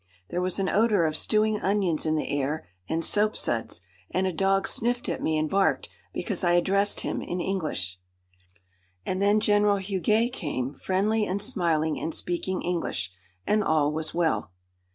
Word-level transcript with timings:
There 0.31 0.41
was 0.41 0.57
an 0.57 0.67
odour 0.67 1.05
of 1.05 1.15
stewing 1.15 1.59
onions 1.61 2.07
in 2.07 2.15
the 2.15 2.27
air, 2.27 2.67
and 2.89 3.05
soapsuds, 3.05 3.81
and 4.09 4.25
a 4.25 4.33
dog 4.33 4.67
sniffed 4.67 5.07
at 5.09 5.21
me 5.21 5.37
and 5.37 5.47
barked 5.47 5.89
because 6.11 6.43
I 6.43 6.53
addressed 6.53 7.01
him 7.01 7.21
in 7.21 7.39
English. 7.39 7.99
And 9.05 9.21
then 9.21 9.39
General 9.39 9.77
Huguet 9.77 10.33
came, 10.33 10.73
friendly 10.73 11.27
and 11.27 11.39
smiling, 11.39 11.99
and 11.99 12.15
speaking 12.15 12.63
English. 12.63 13.11
And 13.45 13.63
all 13.63 13.93
was 13.93 14.11
well. 14.11 14.51